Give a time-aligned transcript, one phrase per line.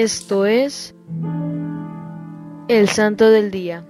[0.00, 0.94] Esto es
[2.68, 3.84] el Santo del Día.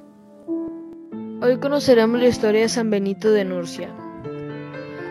[1.41, 3.91] Hoy conoceremos la historia de San Benito de Nurcia.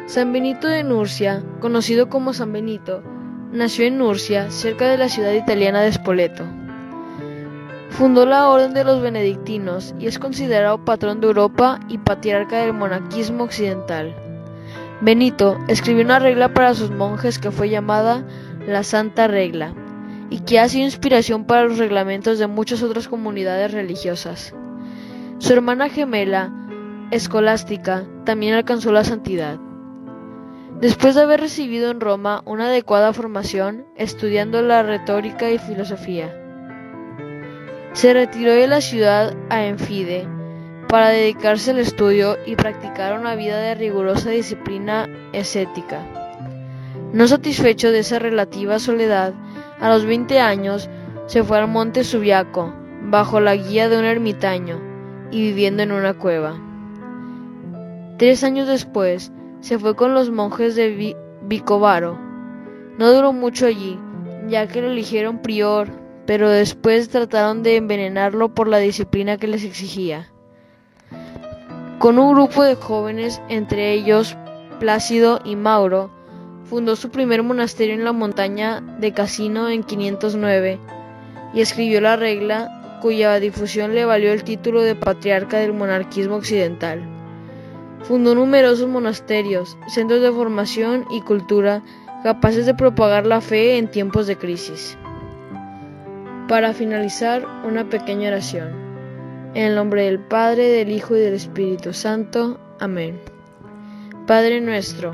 [0.07, 3.01] San Benito de Nurcia, conocido como San Benito,
[3.54, 6.43] nació en Nurcia, cerca de la ciudad italiana de Spoleto.
[7.91, 12.73] Fundó la Orden de los Benedictinos y es considerado patrón de Europa y patriarca del
[12.73, 14.13] monaquismo occidental.
[15.00, 18.27] Benito escribió una regla para sus monjes que fue llamada
[18.68, 19.73] la Santa Regla
[20.30, 24.53] y que ha sido inspiración para los reglamentos de muchas otras comunidades religiosas.
[25.40, 26.53] Su hermana gemela,
[27.12, 29.59] Escolástica, también alcanzó la santidad.
[30.80, 36.34] Después de haber recibido en Roma una adecuada formación, estudiando la retórica y filosofía,
[37.94, 40.27] se retiró de la ciudad a Enfide
[40.88, 46.05] para dedicarse al estudio y practicar una vida de rigurosa disciplina escética.
[47.11, 49.34] No satisfecho de esa relativa soledad,
[49.79, 50.89] a los 20 años
[51.27, 54.80] se fue al monte Subiaco, bajo la guía de un ermitaño
[55.31, 56.59] y viviendo en una cueva.
[58.17, 62.17] Tres años después se fue con los monjes de Vicovaro.
[62.97, 63.97] No duró mucho allí,
[64.47, 65.88] ya que lo eligieron prior,
[66.25, 70.31] pero después trataron de envenenarlo por la disciplina que les exigía.
[71.99, 74.38] Con un grupo de jóvenes, entre ellos
[74.80, 76.09] Plácido y Mauro,
[76.70, 80.80] fundó su primer monasterio en la montaña de Casino en 509
[81.53, 87.02] y escribió la regla cuya difusión le valió el título de patriarca del monarquismo occidental.
[88.03, 91.81] Fundó numerosos monasterios, centros de formación y cultura
[92.23, 94.98] capaces de propagar la fe en tiempos de crisis.
[96.48, 98.70] Para finalizar, una pequeña oración.
[99.54, 102.59] En el nombre del Padre, del Hijo y del Espíritu Santo.
[102.80, 103.20] Amén.
[104.28, 105.14] Padre nuestro,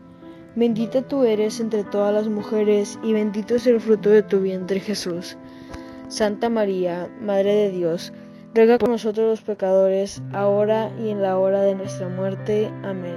[0.55, 4.81] Bendita tú eres entre todas las mujeres y bendito es el fruto de tu vientre
[4.81, 5.37] Jesús.
[6.09, 8.11] Santa María, Madre de Dios,
[8.53, 12.69] ruega con nosotros los pecadores, ahora y en la hora de nuestra muerte.
[12.83, 13.15] Amén.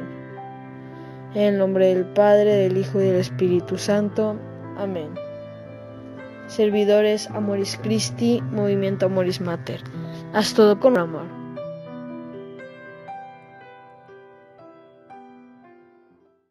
[1.35, 4.37] En el nombre del Padre, del Hijo y del Espíritu Santo.
[4.77, 5.09] Amén.
[6.47, 9.83] Servidores Amoris Christi, Movimiento Amoris Mater.
[10.33, 11.44] Haz todo con amor.